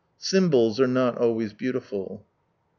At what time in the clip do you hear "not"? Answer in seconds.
0.87-1.19